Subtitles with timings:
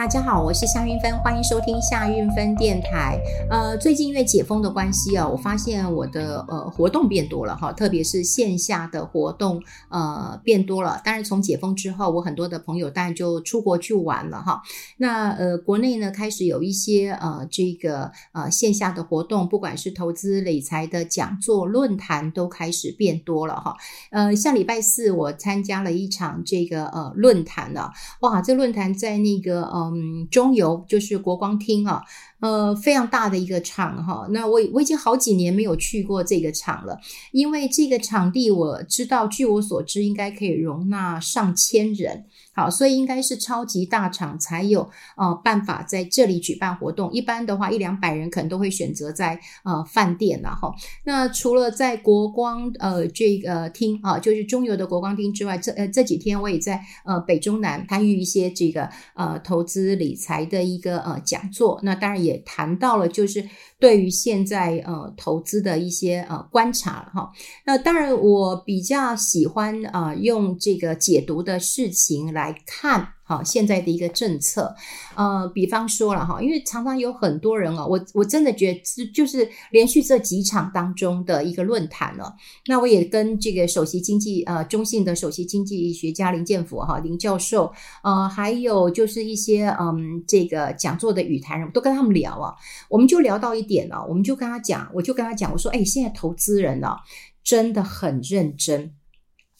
[0.00, 3.20] 大家好，我是夏韵芬，欢迎收听夏韵芬电台。
[3.50, 10.98] 呃，最近因为解封的关系啊，我发现我的呃活动变多了哈，特别是线下的活动呃变多了。
[11.04, 14.62] 当然，从解封之后，我很多的朋友当然就出国去玩了哈。
[14.96, 23.76] 那呃，国内呢开始有一些呃这个呃线下的活动，不管是投资理财的讲座、论坛，都开始变多了哈。
[24.12, 27.92] 呃，像礼拜四我参加了一场这个呃论坛了，
[28.22, 29.89] 哇，这论坛在那个呃。
[29.92, 32.02] 嗯，中游就是国光厅啊，
[32.40, 34.26] 呃，非常大的一个场哈。
[34.30, 36.98] 那我我已经好几年没有去过这个场了，
[37.32, 42.24] 因为这个场地我知道，据我所知，应该可以容纳上千人。
[42.52, 47.10] 好，所以应该是超级大场才有呃办法在这里举办活动。
[47.12, 50.74] 一般的话，一两百人可能都会选择在呃饭店了哈。
[51.04, 61.80] 那除了在国光呃这个厅啊，就是中油的国光厅之外，这呃这几天我也在呃北中南参与一些这个呃投资理财的一个呃讲座。
[61.84, 63.44] 那当然也也谈到了就是。
[63.80, 67.32] 对于现在呃投资的一些呃观察哈，
[67.64, 73.14] 那当然我比较喜欢啊、呃、用这个解读的事情来看。
[73.22, 74.74] 好，现在的一个政策，
[75.14, 78.82] 呃，比方说了哈，因为常常有很多人啊，我我真的觉得
[79.14, 82.34] 就是连续这几场当中的一个论坛了。
[82.66, 87.72] 那我也跟这个首席经济呃中信的首席经济学家林建福哈林教授，
[88.02, 92.52] 呃，还有就是一些嗯这个讲座的语谈人，都跟他们聊啊，
[92.88, 96.96] 我们就聊到一点了，我们就跟他讲，我就跟他讲，我说，哎，现在投资人啊
[97.44, 98.92] 真的很认真。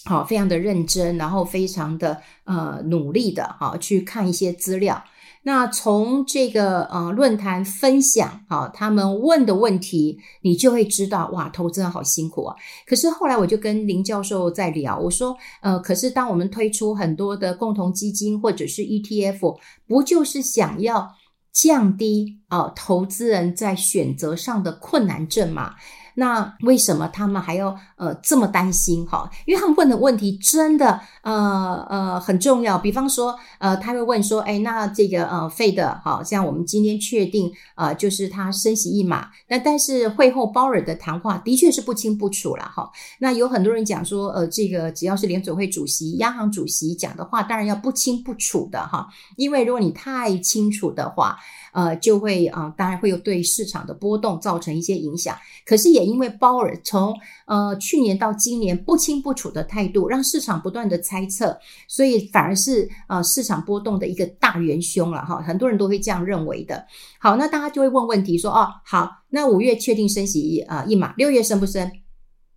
[0.04, 5.04] 好，非常的认真，然后非常的呃努力的哈去看一些资料。
[5.42, 12.56] 那从这个呃论坛分享啊，他们问的问题，你就会知道哇，投资人好辛苦啊。
[12.86, 21.10] 可是后来我就跟林教授在聊，我说呃，可是当我们推出很多的共同基金或者是 ETF，不就是想要
[21.52, 25.74] 降低啊、投资人在选择上的困难症嘛？
[26.14, 29.30] 那为什么他们还要呃这么担心哈？
[29.46, 32.78] 因为他们问的问题真的呃呃很重要。
[32.78, 42.90] 比方说呃他会问说，哎，那这个呃 Fed 好像我们今天确定呃就是他升息一码，那但是会后鲍尔的谈话的确是不清不楚了哈。
[43.18, 51.38] 那有很多人讲说，呃这个只要是联准会主席、央行主席讲的话，当然要不清不楚的哈，因为如果你太清楚的话。
[51.72, 55.36] 呃，就会啊、呃，当然会有对市场的波动造成一些影响。
[55.64, 57.14] 可是也因为鲍尔从
[57.46, 65.40] 呃去年到今年不清不楚的态度，让市场不断的猜测，所以反而是呃市场波动的一个大元凶了哈。
[65.42, 66.86] 很多人都会这样认为的。
[67.18, 71.90] 好，那大家就会问问题说，哦，好，那五月确定升息啊一码，六月升不升？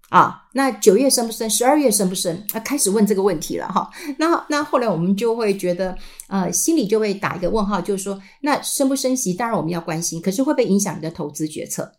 [0.09, 1.49] 啊，那九月升不升？
[1.49, 2.37] 十二月升不升？
[2.53, 3.89] 啊，开始问这个问题了哈。
[4.19, 9.33] 那那后来我们就会觉得，呃，心里就会打一个问号，就是说，那升不升息？
[9.33, 11.93] 当然我们要关心，可是会不会影响你的投资决策？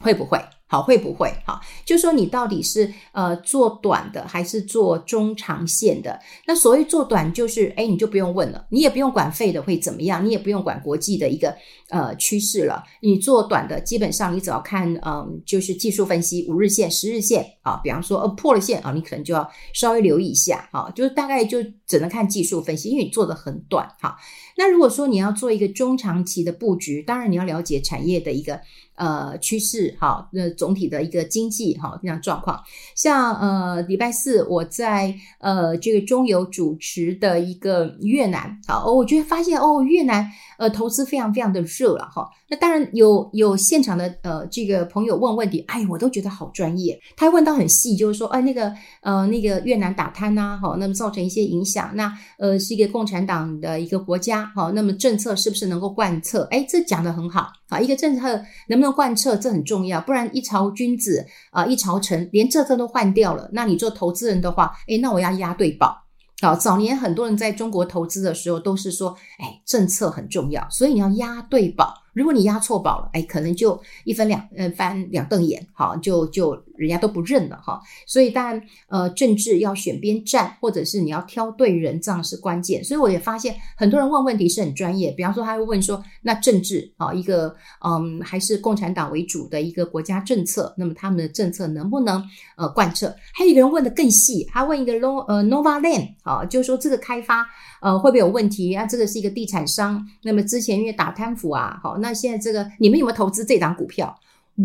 [0.00, 0.40] 会不会？
[0.68, 1.32] 好，会不会？
[1.46, 6.20] 好，就说你到底是呃做短的还是做中长线的？
[6.46, 11.56] 那所谓做短，就是哎，你就不用问了，你也不用管 Fed 会怎么样，你也不用管国际的一个
[11.88, 12.84] 呃趋势了。
[13.00, 24.16] 你做短的，基本上你只要看嗯、就是技术分析，五日线、十日线啊，比方说呃破了线啊，你可能就要稍微留意一下啊，就是大概就只能看技术分析，因为你做的很短哈。
[24.58, 28.60] 那如果说你要做一个中长期的布局，当然你要了解产业的一个
[28.96, 30.58] 呃趋势哈，那。
[30.58, 32.60] 总体的一个经济哈这样状况，
[32.96, 42.28] 像呃礼拜四我在呃这个中油主持的一个越南，好，我觉得发现哦越南呃投资非常非常的热了哈。
[42.50, 46.98] 那当然有有现场的呃这个朋友问问题，哎，我都觉得好专业。
[47.16, 56.48] 他问到很细，就是说哎那个呃那个越南打贪呐，好，那么造成一些影响，那呃是一个共产党的一个国家，好，那么政策是不是能够贯彻？
[56.50, 60.42] 哎，这讲的很好，啊，一个政策能不能贯彻，这很重要，不然一。
[60.48, 63.50] 朝君子啊，一朝臣，连政策都换掉了。
[63.52, 65.94] 那你做投资人的话，哎，那我要押对宝。
[66.40, 71.92] 好，早年很多人在中国投资的时候，都是说，哎，政策很重要，所以你要押对宝。
[72.18, 77.80] 如果你押错宝了，哎，可能就一分两呃翻两瞪眼，好，就就人家都不认了哈。
[78.08, 82.82] 所以当然呃政治要选边站，或者是你要挑对人，这样是关键。
[82.82, 87.54] 所以我也发现很多人问问题是很专业，比方说他会问说，那政治啊一个
[87.84, 92.20] 嗯还是共产党为主的一个国家政策，那么他们的政策能不能
[92.56, 93.14] 呃贯彻？
[93.32, 97.46] 还有一个人问的更细，他问一个 No 呃 Novaland 啊，就是说这个开发。
[97.80, 98.84] 呃，会不会有问题啊？
[98.86, 104.18] 这个是一个地产商，那么之前因为打贪腐啊，好，那现在这个你们有没有投资这档股票？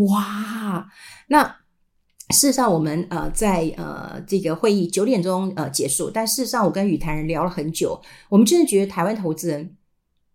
[0.09, 0.87] 哇，
[1.27, 1.43] 那
[2.29, 9.77] 事实上我们呃在呃这个会议九点钟呃结束，但事实上我跟与谈人聊了很久，我们真的觉得台湾投资人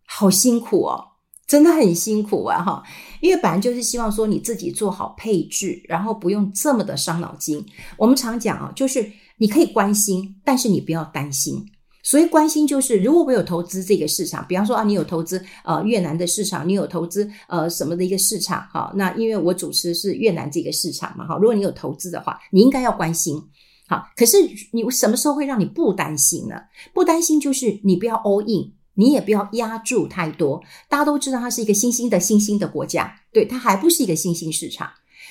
[0.06, 1.02] 好辛苦哦，
[1.48, 2.82] 真的很辛苦啊哈。
[3.20, 7.66] 因为本来就是希望说你自己做好配置，然后不用这么的伤脑筋。
[7.96, 11.66] 我们常讲啊，就是你可以关心，但是你不要担心。
[12.02, 23.42] 所以关心就是，如果我有投资这个市场，比方说啊，你有投资呃越南的市场，你有投资呃什么的一个市场哈，那因为我主持是越南这个市场嘛哈，如果你有投资的话，你应该要关心。
[23.88, 24.36] 好，可是
[24.72, 26.54] 你什么时候会让你不担心呢？
[26.94, 30.62] 不担心就是你不要 all in，你也不要压注太多。
[30.88, 34.88] 大家都知道它是一个新兴的新兴的国家，对，它还不是一个新兴市场。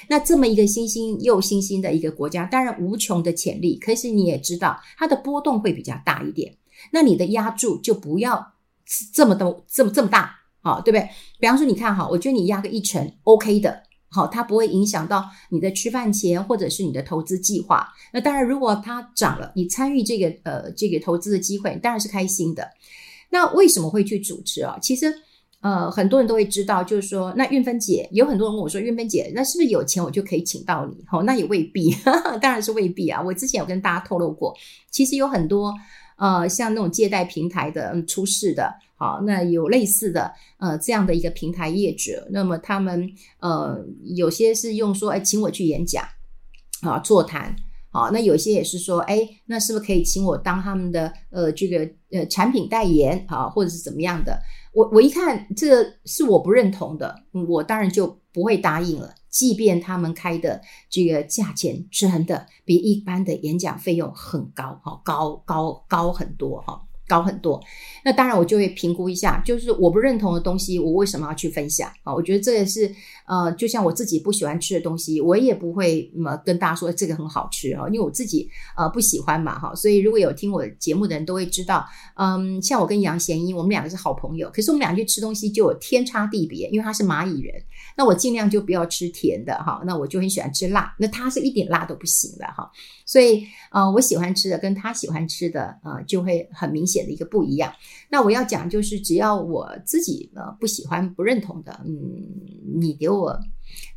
[0.08, 6.56] 那这么一个新兴又新兴的一个国家，当然无穷的潜力，可是你也知道它的波动会比较大一点。
[6.92, 8.54] 那你的压注就不要
[9.14, 11.10] 这么多，这么这么大，好，对不对？
[11.40, 17.88] 比方说，你看哈，我觉得你压个一成，OK 的，好，它不会影响到你的吃饭钱或者是你的投资计划。
[18.14, 22.70] 那当然，如果它涨了，你参与这个呃这个投资的机会，当然是开心的。
[23.30, 24.78] 那为什么会去主持啊？
[24.82, 25.14] 其实
[25.62, 31.04] 呃很多人都会知道，就是说，那韵芬姐有很多人问我说，韵芬姐，那是不是有钱我就可以请到你？
[31.08, 31.96] 好，那也未必，
[32.42, 33.22] 当然是未必啊。
[33.22, 34.56] 我之前有跟大家透露过，
[34.92, 35.74] 其实有很多。
[36.20, 43.08] 呃，像那种借贷平台的，嗯，出事的，好，那有类似的，呃，这样的一个平台业者，那么他们，
[43.40, 46.04] 呃，有些是用说，哎，请我去演讲，
[46.82, 47.56] 啊，座谈，
[47.92, 54.42] 好，那有些也是说，哎，那是不是可以请我当他们的，呃，这个，呃，产品代言，啊，或者是怎么样的？
[54.78, 59.12] 我我一看这个是我不认同的，我当然就不会答应了。
[59.28, 66.87] 即便他们开的这个价钱真的比一般的演讲费用很高，哈，高高高很多，哈。
[67.08, 67.64] 高很多，
[68.04, 72.14] 那当然我就会评估一下，就是我不认同的东西，我为什么要去分享啊？
[72.14, 72.94] 我觉得这个是
[73.26, 79.74] 呃，就像我自己不喜欢吃的东西，我也不会那么跟大家说这个很好吃啊，因为我自己呃不喜欢嘛哈。
[79.74, 87.54] 所以如果有听我节目的人都会知道，嗯，像我跟杨贤一，我们两个是好朋友，可是我们俩去吃东西就有天差地别，因为他是蚂蚁人，
[87.96, 92.70] 那我尽量就不要吃甜的哈，那我就很喜欢吃辣，那他是一点辣都不行的哈。
[93.06, 97.74] 所以，呃，我喜欢吃的跟他喜欢吃的，呃，就会很明显的一个不一样。
[98.10, 101.94] 那我要讲就是，只要我自己呃不喜欢、不认同的，嗯，
[102.80, 103.40] 你给我，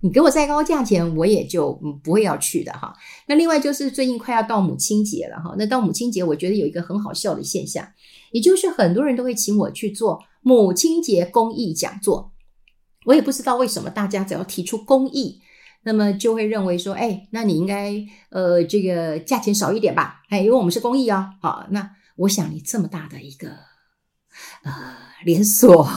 [0.00, 2.94] 你给我再高价钱，我也就不会要去的哈。
[3.26, 7.86] 那另外就是最近快要到母亲节了哈，那到母亲节，我觉得有一个很好笑的现象，
[8.32, 12.32] 也就是很多人都会请我去做母亲节公益讲座。
[13.06, 15.40] 我也不知道为什么大家只要提出公益。
[15.82, 17.94] 那么就会认为说，哎，那你应该
[18.28, 20.20] 呃，这个价钱少一点吧？
[20.28, 21.30] 哎，因为我们是公益哦。
[21.40, 23.50] 好，那我想你这么大的一个
[24.62, 25.09] 呃。
[25.24, 25.86] 连锁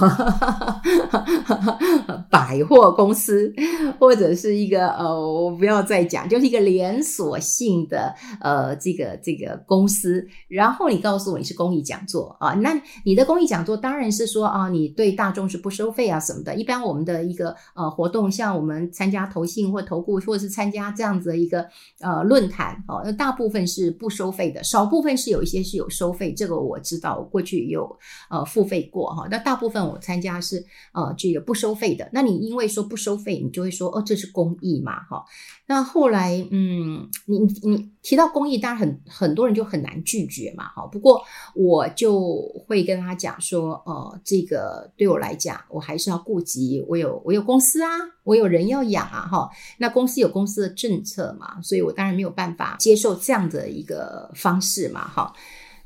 [2.30, 3.54] 百货公司，
[4.00, 10.26] 或者是一个呃，我不要再讲，就是一个连锁性的呃，这个这个公司。
[10.48, 16.56] 然后你告诉我你是公益讲座啊，那你的公益讲座当然是说啊，你对大众是不收费啊什么的。
[16.56, 21.66] 一般我们的一个呃活动，像我们参加投信或投顾，或者是参加这样子的一个
[22.00, 27.98] 呃论坛哦，那大部分是不收费的，少部分是有一些是有收费，这个我知道，过去有
[28.30, 29.13] 呃付费过。
[29.14, 32.10] 哈，那大部分我参加是呃这个不收费的。
[32.14, 35.24] 那你因为说不收费，你就会说哦，这是公益嘛，哈。
[35.66, 40.86] 那后来嗯，你你提到公益，当然很很多人就很难拒绝嘛，哈。
[40.88, 41.24] 不过
[41.56, 47.90] 我就会跟他讲说，呃，这个对我来讲，我还是要顾及我有我有公司啊，
[48.24, 49.50] 我有人要养啊，哈。
[49.78, 55.34] 那公司有公司的政策嘛，所以我当然没有办法接受这样的一个方式嘛，哈。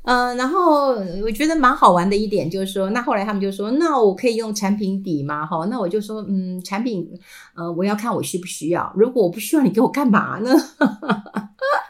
[0.08, 5.44] 呃，然后我觉得蛮好玩的一点就是说，那后来他们就说，那我可以用产品抵吗？
[5.44, 7.06] 哈，那我就说，嗯，产品，
[7.54, 8.90] 呃，我要看我需不需要。
[8.96, 10.50] 如果我不需要，你给我干嘛呢？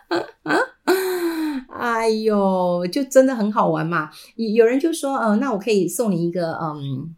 [1.78, 4.10] 哎呦，就真的很好玩嘛。
[4.34, 7.14] 有人就说，呃，那我可以送你一个，嗯，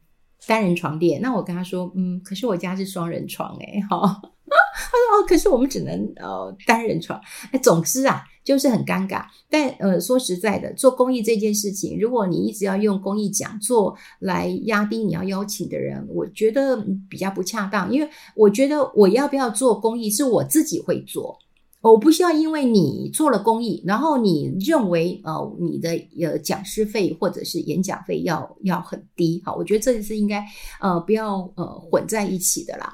[0.46, 1.22] 单人床垫。
[1.22, 4.20] 那我跟他说，嗯，可是我家是双人床，诶，哈。
[4.50, 7.20] 他说，哦，可是我们只能呃单人床。
[7.52, 8.24] 哎，总之啊。
[8.42, 17.92] 就是很尴尬，但呃，说实在的，做公益这件事情，如果你一直要用公益讲座来压低你要邀请的人，我觉得比较不恰当。
[17.92, 21.38] 因为我觉得我要不要做公益是我自己会做，
[21.82, 30.42] 我不需要因为你做了公益，然后你认为呃你的呃讲师费或者是演讲费要要很低，好，我觉得这是应该
[30.80, 32.90] 呃不要呃混在一起的啦。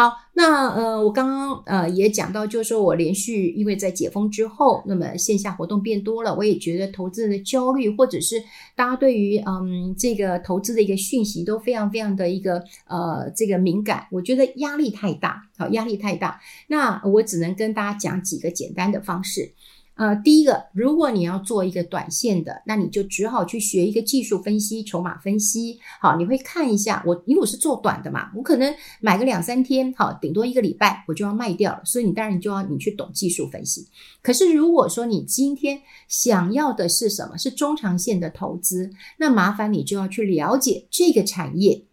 [0.00, 8.42] 好，那呃，我刚刚呃也讲到，就是说我连续因为在解封之后，那么线下活动变多了，我也觉得投资人的焦虑，或者是
[8.74, 16.40] 大家对于嗯这个投资的一个讯息都非常非常的一个呃这个敏感，我觉得压力太大，好，压力太大。
[16.68, 19.52] 那我只能跟大家讲几个简单的方式。
[20.00, 25.78] 呃，第一个，如果你要做一个短线的，那你就只好去学一个技术分析、筹码分析。
[26.00, 31.82] 好，你会看一下我，因为我是做短的嘛，我可能买个两三天，好，顶多一个礼拜我就要卖掉了。
[31.84, 33.88] 所以你当然就要你去懂技术分析。
[34.22, 37.36] 可是如果说你今天想要的是什么？
[37.36, 41.84] 是中长线的投资，那麻烦你就要去了解这个产业。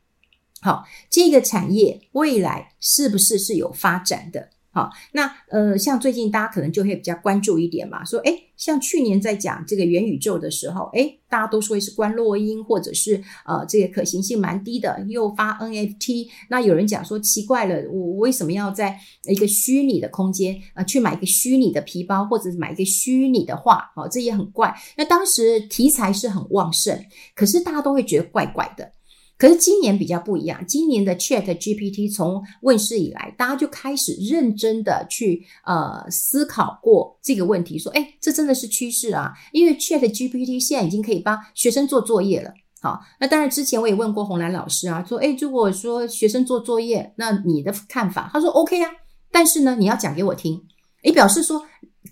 [0.62, 4.48] 好，这个产业未来是不是是有发展的？
[4.78, 16.28] 好，那呃，像最近大家可能就会比较关注一点嘛，说，诶，像去年在讲这个元宇宙的时候，诶，大家都说是观落音，或者是呃，这个可行性蛮低的，又发 NFT。
[16.52, 18.96] 那有人讲说奇怪了，我为什么要在
[19.28, 23.92] 一个虚拟的空间啊、呃，去买一个虚拟的皮包，或者是买一个虚拟的画？
[23.96, 24.72] 哦，这也很怪。
[24.96, 27.04] 那当时题材是很旺盛，
[27.34, 28.92] 可是大家都会觉得怪怪的。
[29.38, 39.32] 可是今年比较不一样，今年的 Chat GPT 从问世以来，大家就开始认真的去呃思考过这个问题，说，诶，这真的是趋势啊！
[39.51, 42.51] 因为 Chat GPT 现在已经可以帮学生做作业了。
[42.82, 48.29] 好，那当然之前我也问过红兰老师啊，说，诶，如果说学生做作业，那你的看法？
[48.34, 48.89] 他说 OK 啊，
[49.32, 50.63] 但是呢，你要讲给我听，
[51.03, 51.63] 诶，表示说。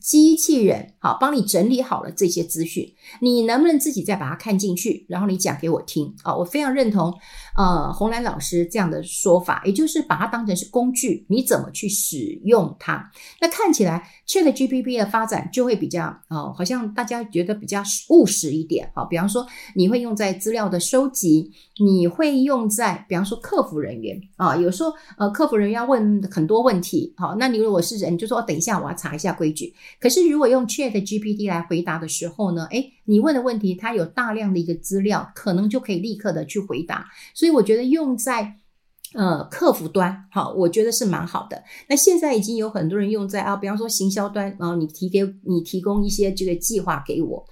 [0.02, 6.36] 机器人好，帮你整理好了这些资讯，你能不能自己再把它看进去，然后你讲给我听啊？
[6.36, 7.14] 我非常认同
[7.58, 13.12] 呃红兰老师这样的说法，也就是把它当成是工具，你怎么去使用它？
[13.40, 19.06] 那看起来 ChatGPT 的发展就会比较哦，好像大家觉得比较务实一点啊。
[19.06, 29.74] 比方说，你会用在资料的收集，你会用在比方说客服人员啊，有时候呃客服人员要问很多问题，好，那你如果是人，就说等一下我要查一下规矩。
[30.00, 32.66] 可是，如果用 ChatGPT 来回答的时候呢？
[32.72, 37.06] 诶，你问的问题，它有大量的一个资料，可能就可以立刻的去回答。
[37.34, 38.56] 所以，我觉得用在
[39.14, 41.64] 呃客服端，好，我觉得是蛮好的。
[41.88, 47.46] 那现在已经有很多人用在啊，比方说行销端，然后你提给你提供一些这个计划给我。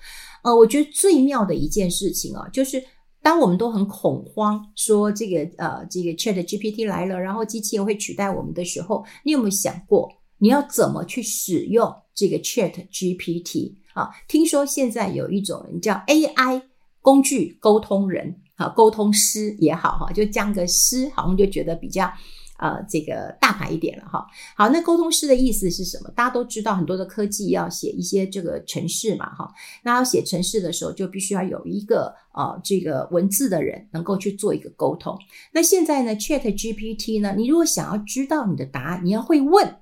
[0.43, 2.83] 呃，我觉得最妙的一件事情啊，就是
[3.21, 10.11] 当我们都很恐慌，说这个呃这个 ChatGPT 来了，然后机器人会取代我们的时候，你有没有想过？
[10.43, 14.09] 你要怎么去使用这个 Chat GPT 啊？
[14.27, 16.61] 听说现在有一种人叫 AI
[17.01, 22.11] 工具沟通人啊，沟通师也好哈，就加个师，好像就觉得比较
[22.59, 24.25] 呃这个大牌一点了哈。
[24.57, 26.11] 好，那沟通师的意思是什么？
[26.13, 29.49] 大家都知道，很多的科技要写一些这个程式嘛哈。
[29.81, 35.17] 那要写程式的时候，就必须要有一个呃这个文字的人能够去做一个沟通。
[35.53, 39.77] 那现在呢，Chat GPT 呢，你如果想要知道你的答案，你要会问。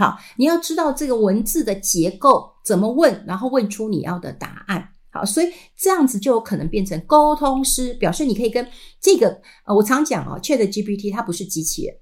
[0.00, 4.88] 好，你要知道这个文字的结构怎么问，然后问出你要的答案。
[5.10, 8.66] 好，所以这样子就有可能变成沟通师，表示你可以跟
[8.98, 11.94] 这个呃，我常讲啊，ChatGPT 它不是机器人，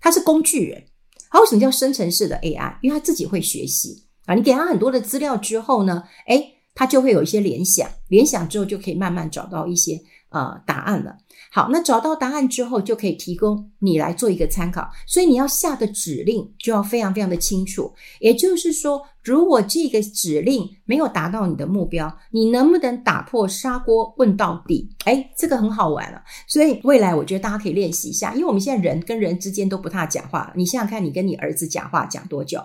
[0.00, 0.86] 它是工具人。
[1.28, 2.78] 好，为什么叫生成式的 AI？
[2.82, 4.34] 因为它自己会学习啊。
[4.34, 10.00] 你给它很多的资料之后呢，诶，它就会有一些联想，联想之后就可以慢慢找到一些
[10.36, 11.16] 呃答案了。
[11.50, 14.86] 好，那找到答案之后，就可以提供你来做一个参考。
[15.06, 17.92] 所以你要下的指令就要非常非常的清楚。
[18.20, 24.90] 也就是说，如果这个指令没有达到你的目标，你能不能打破砂锅问到底？
[25.06, 26.20] 诶，这个很好玩了。
[26.46, 30.52] 所以未来我觉得大家可以练习一下，因为我们现在人跟人之间都不太讲话。
[30.56, 32.60] 你想想看，你跟你儿子讲话讲多久？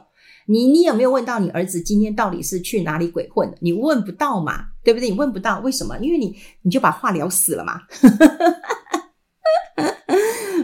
[0.48, 3.58] 你你有没有问到你儿子今天到底是去哪里鬼混的？
[3.62, 5.10] 你问不到嘛，对不对？
[5.10, 5.98] 你问不到，为什么？
[6.00, 7.82] 因为你你就把话聊死了嘛。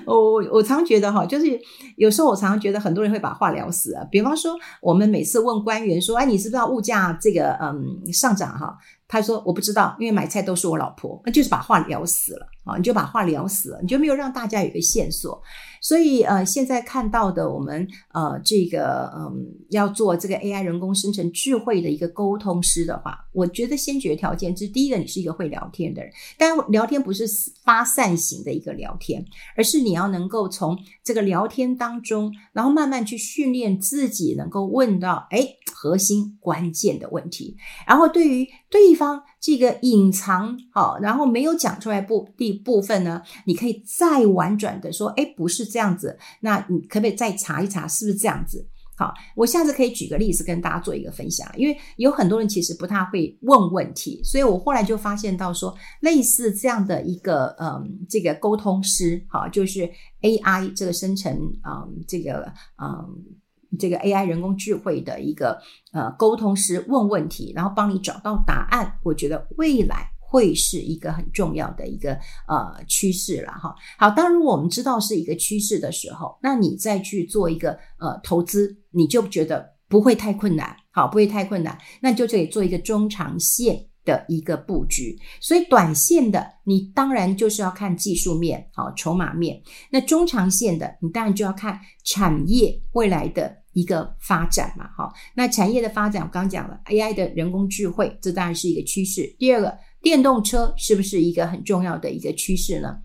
[0.06, 1.60] 我我常觉得哈，就是
[1.98, 4.04] 有时候我常常觉得很多人会把话聊死啊。
[4.10, 12.76] 比方说，我们每次问官员说：“哎，你知不知道物价这个嗯上涨哈？”他说：“我不知道，因为买菜都是我老婆。”那就是把话聊死了啊！
[12.76, 15.42] 你就把话聊死了，你就没有让大家有一个线索。
[15.80, 26.12] 所以呃，现在看到的我们呃这个嗯要做这个 AI 人工生成智慧的一个沟通师的话，我觉得先决条件是第一个，你是一个会聊天的人。
[26.38, 27.26] 但聊天不是
[27.64, 29.24] 发散型的一个聊天，
[29.56, 35.48] 而是你要能够从这个聊天当中，然后慢慢去训练自己，能够问到哎
[35.80, 37.56] 核心关键的问题，
[37.86, 48.68] 然后对于对方这个隐藏好，然后没有讲出来部的部分呢，你可以再婉转的说，哎，不是这样子，那你可不可以再查一查，是不是这样子？
[48.96, 59.88] 好，我下次可以举个例子跟大家做一个分享，因为有很多人其实不太会问问题，所以我后来就发现到说，类似这样的一个嗯，这个沟通师，好，就是
[60.22, 61.32] AI 这个生成
[61.64, 63.38] 嗯，这个嗯。
[63.78, 65.60] 这个 AI 人工智慧的一个
[65.92, 69.00] 呃沟通师问问题，然后帮你找到答案。
[69.04, 72.14] 我觉得未来会是一个很重要的一个
[72.48, 73.76] 呃趋势了哈。
[73.98, 80.76] 好，当如果我们知道是一个趋势的时候，那你再去做一个呃投资，你就觉得不会太困难。
[80.92, 85.20] 好，不会太困难，那就可以做一个中长线的一个布局。
[85.42, 89.62] 所以短线的，你当然就是要看技术面，好，筹码面。
[89.92, 95.12] 那中长线的，你当然就要看产业未来的一个发展嘛，好。
[95.36, 99.36] 那产业的发展，我刚讲了 AI 的人工智慧，这当然是一个趋势。
[99.38, 102.98] 第二个，电动车是不是一个很重要的一个趋势呢？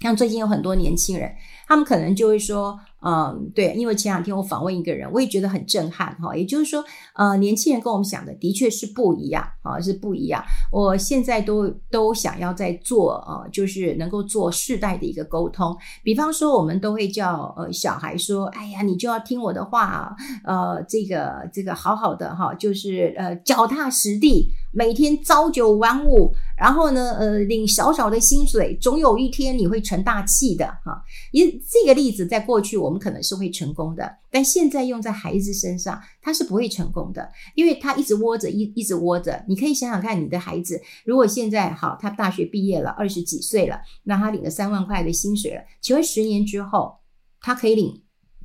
[0.00, 1.30] 像最近有很多年轻人，
[1.68, 2.80] 他们可能就会说。
[3.04, 6.36] 嗯，对，因为前两天我访问一个人，我也觉得很震撼哈。
[6.36, 10.42] 也就是说，呃，年轻人跟我们想的的确是不一样啊，是不一样。
[10.70, 15.76] 我现在都都想要在做呃，就是能够做世代的一个沟通。
[16.04, 31.02] 比方说，我们都会叫呃小孩说：“哎呀，你就要听我的话，呃，这个这个好好的哈，就是呃脚踏实地，每天朝九晚五，然后呢，呃，领少少的薪水，总有一天你会成大器的哈。”
[31.32, 32.72] 因这个例子在过去。
[32.82, 39.44] 我们可能是会成功的，但现在用在孩子身上，他是不会成功的，因为他一直窝着，一一直窝着。
[39.46, 46.96] 你可以想想看，你的孩子如果现在好，他大学毕业了，二十几岁了，那他领了三万块的薪水了，请问十年之后，
[47.40, 48.02] 他可以领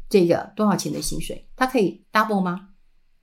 [0.10, 1.48] 这个多少钱的薪水？
[1.56, 2.70] 他可以 double 吗？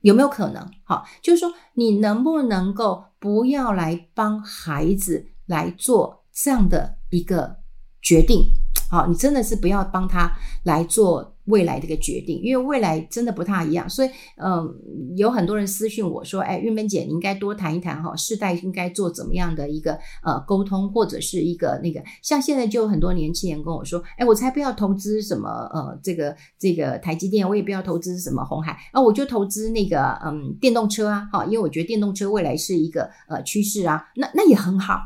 [0.05, 0.71] 有没有可能？
[0.83, 7.57] 好，就是说，你能不能够不要来帮孩子来做这样的一个
[8.03, 8.51] 决定？
[8.89, 10.31] 好，你真的是不要帮他
[10.63, 13.89] 来做未来的一个决定，因为未来真的不太一样。
[13.89, 14.73] 所以，嗯，
[15.15, 34.99] 有很多人私信我说：“哎，玉芬姐，你应该多谈一谈哈，世代应该做怎么样的一个呃沟通，或者是一个那个。”像现在就有很多年轻人跟我说：“哎，我才不要投资什么呃这个这个台积电，我也不要投资什么红海啊，我就投资那个嗯电动车啊，哈，因为我觉得电动车未来是一个呃趋势啊，那那也很好。”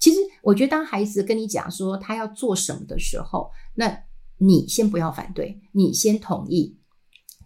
[0.00, 3.98] 其实，我觉得当孩子跟你讲说他要做什么的时候，那
[4.38, 6.78] 你先不要反对，你先同意。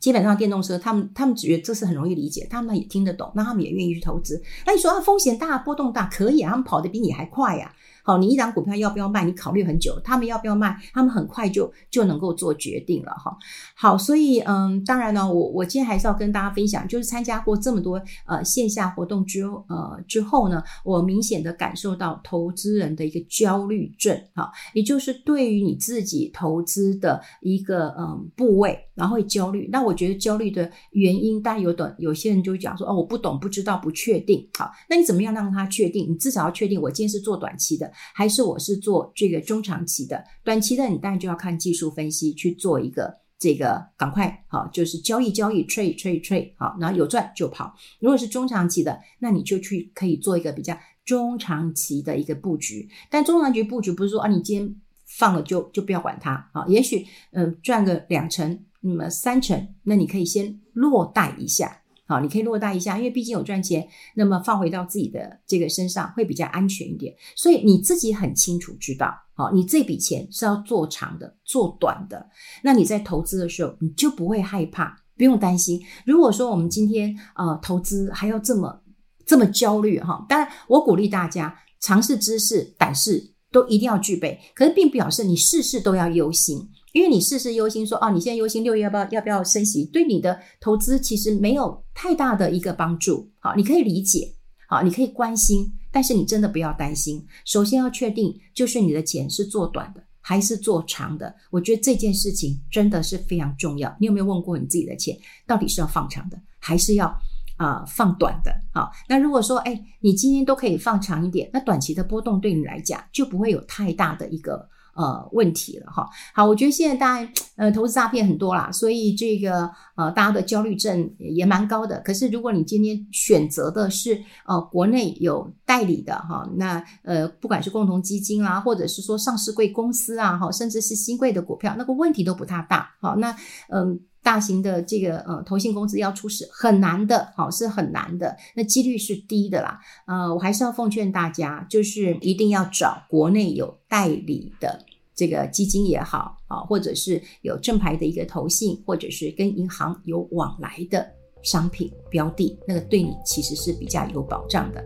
[0.00, 4.42] 基本上电动车，他们他们觉得这是很容易理解，他们也听得懂，那他们也愿意去投资。
[4.64, 7.70] 那你说啊，风险大，波动大，可以啊，他们跑得比你还快呀。
[8.02, 9.24] 好，你一档股票要不要卖？
[9.24, 10.76] 你考虑很久，他们要不要卖？
[10.92, 13.36] 他们很快就就能够做决定了哈。
[13.76, 29.68] 好，所以嗯，当然呢，我我今天还是要跟大家分享，就是参加过这么多呃线下活动之呃之后呢，我明显的感受到投资人的一个焦虑症哈，也就是对于你自己投资的一个嗯部位，然后会焦虑。
[29.70, 34.48] 那我觉得焦虑的原因，当然有的有些人就讲说哦，我不懂，不知道，不确定。
[34.58, 36.10] 好，那你怎么样让他确定？
[36.10, 37.89] 你至少要确定，我今天是做短期的。
[38.14, 47.74] 还是我是做这个中长期的，短期的你当然就要看技术分析去做一个这个赶快好，就是交易交易 trade trade trade 好，然后有赚就跑。
[47.98, 52.88] 如果是中长期的，那你就去可以做一个比较中长期的一个布局。
[53.10, 54.76] 但中长期布局不是说啊，你今天
[55.06, 61.79] 放了就就不要管它啊，也许嗯赚个两成，那么三成，那你可以先落袋一下。
[62.10, 67.14] 好，你可以落袋一下，因为毕竟有赚钱，那么放回到自己的这个身上会比较安全一点。
[67.36, 72.28] 所以你自己很清楚知道，好，你这笔钱是要做长的、做短的。
[72.64, 75.80] 那你在投资的时候，你就不会害怕，不用担心。
[76.04, 78.82] 如果说我们今天呃投资还要这么
[79.24, 86.68] 这么焦虑哈，当然我鼓励大家尝试知识、胆识都一定要具备，可是并不表示你事事都要忧心。
[86.92, 93.30] 因为你事事忧心说，说啊，你现在忧心六月要不要要不要升息，对你的投资其实没有太大的一个帮助。
[93.38, 94.34] 好，你可以理解，
[94.68, 97.24] 好，你可以关心，但是你真的不要担心。
[97.44, 101.34] 首先要确定，就是你的钱是做短的还是做长的。
[101.50, 103.94] 我觉得这件事情真的是非常重要。
[104.00, 107.16] 你有没有问过你自己的钱，到底是要放长的，还是要
[107.56, 108.52] 啊、放短的？
[108.72, 114.68] 好，那如果说哎，你今天都可以放长一点，那短期的波动对你来讲就不会有太大的一个。
[115.00, 116.06] 呃，问题了哈。
[116.34, 121.98] 好，我觉得现在大家 呃投资诈骗很多啦，所以这个呃大家的焦虑症也蛮高的。
[122.00, 132.90] 可是如果你今天选择的是呃国内有代理的哈，那呃不管是共同基金啦，或者是说上市贵公司啊，哈，甚至是新贵的股票，那个问题都不太大。
[133.00, 133.34] 好，那
[133.68, 139.78] 嗯、大型的这个呃投信公司要出事很难的，好，是很难的，那几率是低的啦。
[140.06, 144.84] 呃，我还是要奉劝大家，就是一定要找国内有代理的。
[145.20, 151.06] 这个基金也好啊，或者是有正牌的一个投信，或者是跟银行有往来的
[151.42, 154.82] 商品标的，那个对你其实是比较有保障的。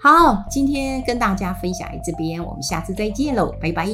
[0.00, 3.86] 好，今天跟大家分享这边，我们下次再见喽，拜拜。